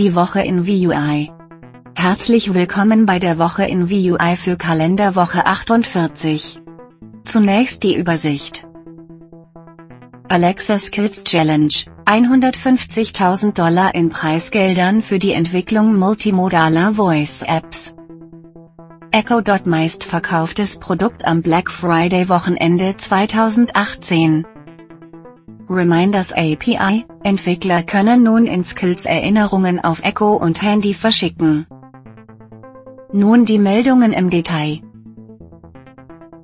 [0.00, 1.30] Die Woche in VUI.
[1.94, 6.62] Herzlich willkommen bei der Woche in VUI für Kalenderwoche 48.
[7.24, 8.66] Zunächst die Übersicht.
[10.26, 11.74] Alexa Skills Challenge.
[12.06, 17.94] 150.000 Dollar in Preisgeldern für die Entwicklung multimodaler Voice Apps.
[19.10, 24.46] Echo meistverkauftes Produkt am Black Friday Wochenende 2018.
[25.72, 31.68] Reminders API, Entwickler können nun in Skills Erinnerungen auf Echo und Handy verschicken.
[33.12, 34.80] Nun die Meldungen im Detail.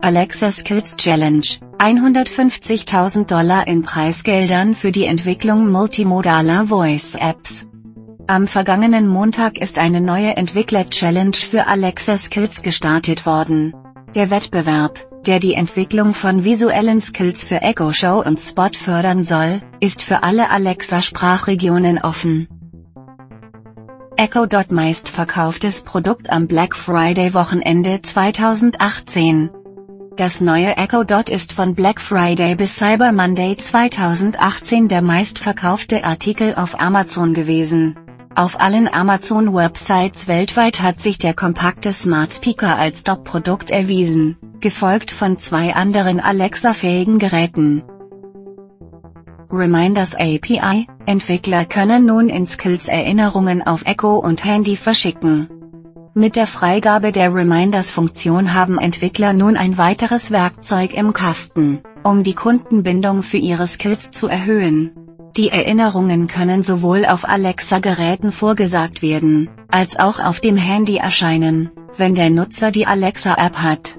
[0.00, 1.42] Alexa Skills Challenge,
[1.78, 7.66] 150.000 Dollar in Preisgeldern für die Entwicklung multimodaler Voice Apps.
[8.28, 13.74] Am vergangenen Montag ist eine neue Entwickler-Challenge für Alexa Skills gestartet worden.
[14.14, 19.60] Der Wettbewerb, der die Entwicklung von visuellen Skills für Echo Show und Spot fördern soll,
[19.80, 22.48] ist für alle Alexa-Sprachregionen offen.
[24.16, 29.50] Echo Dot meistverkauftes Produkt am Black Friday Wochenende 2018.
[30.16, 36.54] Das neue Echo Dot ist von Black Friday bis Cyber Monday 2018 der meistverkaufte Artikel
[36.54, 37.96] auf Amazon gewesen.
[38.36, 45.38] Auf allen Amazon-Websites weltweit hat sich der kompakte Smart Speaker als Top-Produkt erwiesen, gefolgt von
[45.38, 47.82] zwei anderen Alexa-fähigen Geräten.
[49.50, 55.48] Reminders API, Entwickler können nun in Skills Erinnerungen auf Echo und Handy verschicken.
[56.12, 62.34] Mit der Freigabe der Reminders-Funktion haben Entwickler nun ein weiteres Werkzeug im Kasten, um die
[62.34, 64.92] Kundenbindung für ihre Skills zu erhöhen.
[65.36, 72.14] Die Erinnerungen können sowohl auf Alexa-Geräten vorgesagt werden, als auch auf dem Handy erscheinen, wenn
[72.14, 73.98] der Nutzer die Alexa-App hat.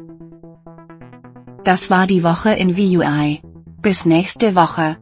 [1.63, 3.41] Das war die Woche in VUI.
[3.83, 4.97] Bis nächste Woche.